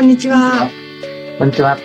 [0.00, 0.70] んにちは。
[1.38, 1.78] こんにちは。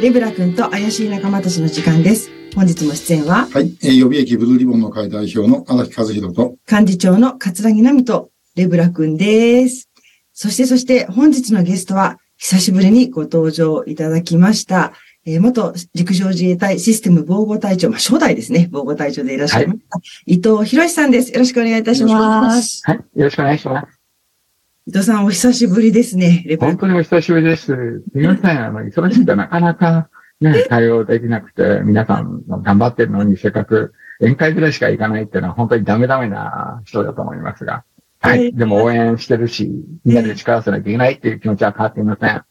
[0.00, 2.30] レブラ君と怪しい仲間たちの時間です。
[2.54, 3.74] 本日も出演は、はい。
[3.82, 9.88] えー予備役ブルーリボンの会代表の荒木和弘と、幹事長の桂木奈美とレブラ君です。
[10.34, 14.92] そして、そして、本日のゲストは、久しぶりにご登場いただきました。
[15.26, 19.98] えー元陸上自衛隊システム防護隊長、まあ、初代ですね、防護隊長でいらっしゃいました。
[20.26, 21.32] 伊藤博さんです。
[21.32, 22.42] よろしくお願いいたしよろしくお願いしま。
[22.42, 22.96] ますはい。
[22.96, 23.93] よろしくお願いします。
[24.86, 26.44] 伊藤さん、お久しぶりですね。
[26.60, 27.66] 本当にお久しぶりです。
[27.66, 28.64] すみません。
[28.66, 30.10] あの、忙しくてなかなか
[30.42, 37.84] ね、対応できなくて、皆さん頑張ってるのに、せっかく宴会ぐらいしか行かないっていうのは本当にダメダメな人だと思いますが。
[38.20, 38.54] ははいい。
[38.54, 39.72] でも応援してるし、
[40.04, 42.44] みんなで力を合わせなきゃいけないっていう気持ちは変わっていません。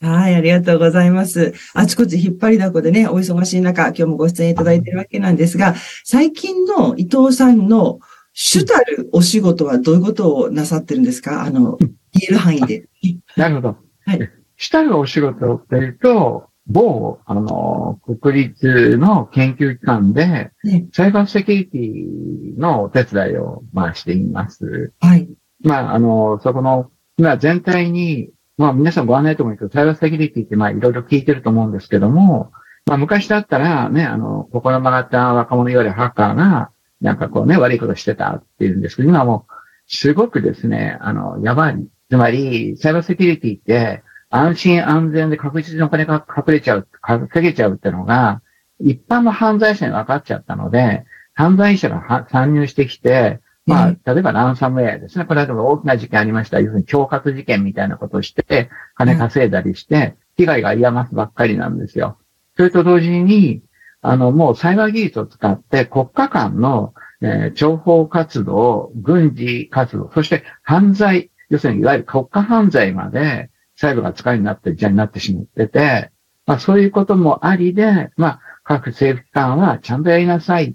[0.00, 1.54] はい、ありがとうございます。
[1.72, 5.74] あちこち引っ張りだこでね、お忙しい中、今日もご出演いただいているわけなんですが、
[6.04, 7.98] 最近の伊藤さんの
[8.40, 11.42] 主たるお仕事はどういうことをなさってるんですか？
[11.42, 11.90] あの、言
[12.30, 12.88] える範囲で。
[13.36, 13.76] なるほど。
[14.06, 14.30] はい。
[14.56, 24.92] したるお仕事っていうと、某、あの、国立の研究機関で、ねサイバーセキュリティのお手伝いを、まあ、しています。
[25.00, 25.28] はい。
[25.64, 32.52] まあ、あの、そこの、まあ、全体に、まあ、皆さんご案内と思うけど、サイバーセキュリティって、まあ、いろいろ聞いてると思うんですけども、
[32.86, 36.70] まあ、昔だったら、ね、あの、心曲がった若者いわゆるハッカーが、
[37.00, 39.52] なんかこうね、悪いことしてたっていうんですけど、今はもう、
[39.86, 41.86] すごくですね、あの、やばい。
[42.10, 48.42] つまり、サイバーセキュリティって、安心安全で確実にお金が隠れちゃう、稼げちゃうってのが、
[48.80, 51.04] 一般の犯罪者に分かっちゃったので、
[51.34, 55.24] 犯罪者がは参入してきて、まあ、うん例えばランサムウェアですね。
[55.24, 56.58] これは大きな事件ありました。
[56.60, 62.18] 要するに恐喝事件みたいなことをして、金稼いだりして、被害が嫌ますばっかりなんですよ。
[62.56, 63.62] それと同時に、
[64.00, 76.10] あの、もうサイバー技術を使って国家間の、えー情報活動、軍事活動、そして犯罪、要するにいわゆる国家犯罪まで、サイバーが使いになってる時代になってしまってて、
[76.46, 80.74] まあそういうこともありで、まあ各政府機関はちゃんとやりなさい。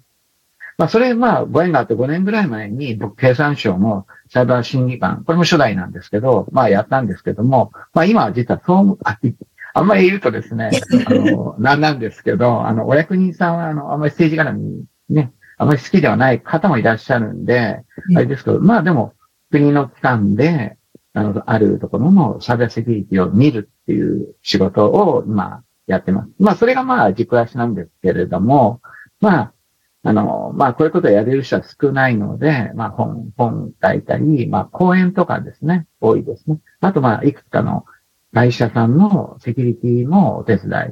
[0.77, 8.97] まあそれ、まあご縁があって5年ぐらい前に僕経産省のサイバー審議官、これも初代なんですけど、まあやったんですけども、まあ今は実は総務、
[9.73, 10.69] ああんまり言うとですね、
[11.07, 19.13] あの、なんなんですけど、あの、お役人さんは、あの、あんまり政治絡みにね、あまり好きではない方もいらっしゃるんで、うんあれですけど、まあでも、
[19.51, 20.77] 国の機関で、
[21.13, 26.29] あの、あるところのサイバーセキュリティを見るっていう仕事を今やってます。
[26.39, 28.81] まあそれがまあ軸足なんですけれども、
[29.21, 29.53] まあ、
[30.05, 36.57] あの、まあこういうことをやれる人は少ないので、まあ本、本書いたり、まあ講演とかですね、多いですね。
[36.81, 37.85] あとまあいくつかの
[38.33, 40.69] 会社さんのセキュリティもお手伝い。
[40.69, 40.89] ま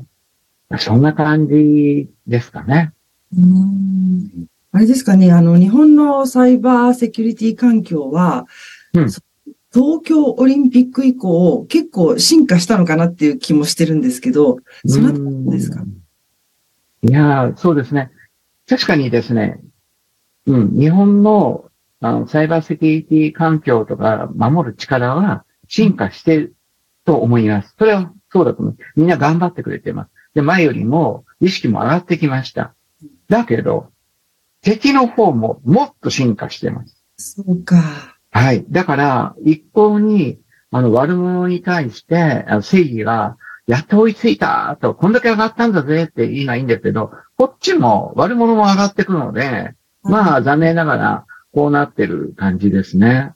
[0.72, 2.94] あそんな感じですかね。
[3.35, 4.47] うーん。
[4.72, 8.47] あれですかね、あの、日本のサイバーセキュリティ環境は、
[8.94, 9.12] うん。
[9.12, 9.22] そ
[9.74, 15.85] 東京オリンピック以降、結構進化したのかなっていう気もしてるんですけど、そのですか？
[17.03, 18.12] いやー、そうですね。
[18.68, 19.62] 確かにですね、
[20.46, 21.69] うん、日本の
[22.01, 26.56] あのサイバーセキュリティ環境とか守る力は進化してる
[27.06, 27.75] と思います。
[27.78, 28.78] それはそうだと思う。
[28.95, 30.12] みんな頑張ってくれてます。
[30.34, 32.73] で、前よりも意識も上がってきました。
[33.29, 33.89] だけど、
[34.62, 37.03] 敵の方ももっと進化してます。
[37.17, 38.17] そうか。
[38.31, 38.66] はい。
[38.69, 40.39] だから、一向に、
[40.72, 43.38] あの、悪者に対して、あの正義が、
[43.68, 53.33] やっと追いついたと、こんだけ上がったんだぜって言いのはいいんですけど、こっちも悪者も上がってくるので、まあ、残念ながら、こうなってる感じですね。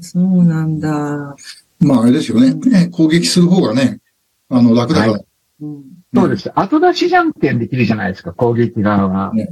[0.00, 1.36] そうなんだ。
[1.80, 2.54] まああれですよね。
[2.54, 4.00] ね攻撃する方がね、
[4.48, 5.12] あの、楽だから。
[5.12, 5.20] は
[5.60, 6.50] うんそうです。
[6.58, 9.32] 後出しじゃんけんできるじゃないですか、攻撃側は。
[9.32, 9.48] ね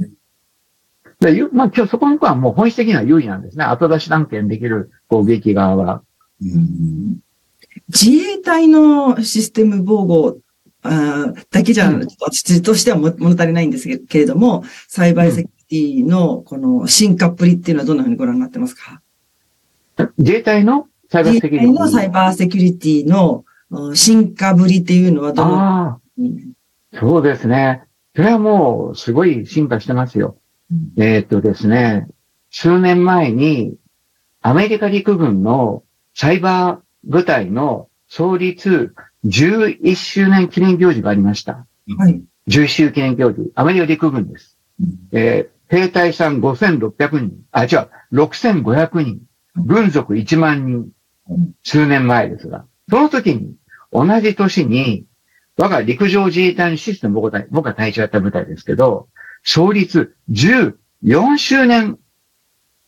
[1.19, 3.65] でゆまあ、今日そこの子はもう本質的には優位なんですね。
[3.65, 6.01] 後出しじゃんけんできる攻撃側は。
[6.41, 7.19] うん
[7.87, 10.37] 自衛隊のシステム防護
[10.81, 11.91] あーだけじゃ、
[12.21, 19.01] 私としてはも物足りないんですけれども、サイバーセキュリティのこの進化っぷりっていうのはどんなふうにご覧になってますか？
[20.17, 21.67] 自衛隊のサイバーセキュリティ。
[21.67, 25.99] 隊のサイバーセキュリティのうん進化ぶりっていうのはどのああ。
[26.99, 27.83] そうですね。
[28.15, 30.37] それはもう、すごい進化してますよ。
[30.71, 32.07] うんえーっとですね、
[32.51, 33.75] 数年前に、
[34.41, 35.83] アメリカ陸軍の
[36.15, 38.93] サイバー部隊の創立
[39.25, 41.65] 11周年記念行事がありました。
[41.97, 42.21] はい。
[42.47, 43.51] 11周記念行事。
[43.55, 44.57] アメリカ陸軍です。
[45.11, 47.31] えー兵隊さん5600人。
[47.51, 49.21] あ、違う、6500人。
[49.55, 50.89] 軍属1万人うん。
[51.63, 52.65] 数年前ですが。
[52.89, 53.55] その時に、
[53.91, 55.05] 同じ年に、
[55.57, 57.15] 我が陸上自衛隊のシステム
[57.51, 59.09] 僕が隊長やった部隊ですけど、
[59.43, 61.97] 創立14周年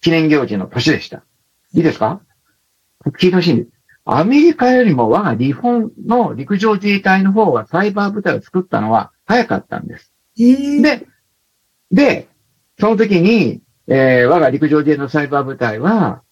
[0.01, 1.23] 記念行事の年でした。
[1.73, 2.21] いいですか？
[3.19, 3.69] 聞いてほしいんです。
[4.05, 10.11] アメリカよりも我が日本の陸上自衛隊の方がサイバー部隊を作ったのは早かったんです。
[10.39, 11.07] えー、で、
[11.91, 12.27] で、
[12.79, 16.23] その時に、えー我が陸上自衛のサイバー部隊は、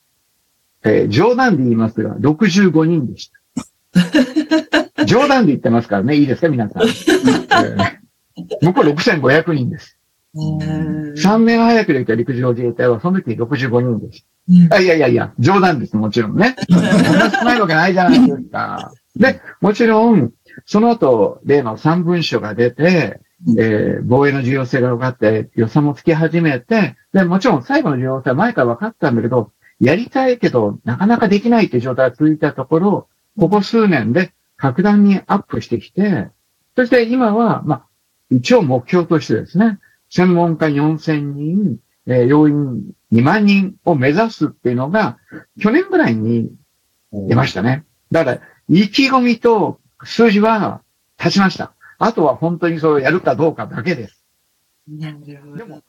[0.84, 3.32] えー冗談で言いますが、65人でし
[4.96, 5.06] た。
[5.06, 6.84] 冗談で言ってますからね、いいですか、皆さん。
[6.84, 8.00] えー
[8.62, 9.98] 向こう6500人です。
[10.34, 14.78] うん3年早くできた陸上自衛隊は、その時に65人でしうんた。
[14.78, 16.56] あいやいやいや、冗談です、もちろんね。
[16.70, 18.92] そんな少ないわけないじゃないですか。
[19.16, 20.32] で、もちろん、
[20.66, 23.20] その後、例の3文書が出て、
[23.58, 36.30] えー防衛の重要性が分かって、予算もつき始めて、で、もちろん最後の重要性は前から分かったんだけど、やりたいけど、なかなかできないって状態が続いたところ、ここ数年で格段にアップしてきて、
[36.76, 37.86] そして今は、まあ、
[38.30, 39.80] 一応目標としてですね、
[40.10, 45.18] 専門家4000人、えー要員2万人を目指すっていうのが、
[45.60, 46.52] 去年ぐらいに
[47.12, 47.86] 出ましたね。
[48.12, 50.82] だから、意気込みと数字は
[51.18, 51.74] 立ちました。
[51.98, 54.24] あとは本当にそれをやるかどうかだけです。
[54.88, 55.58] なるほど。
[55.58, 55.84] でも、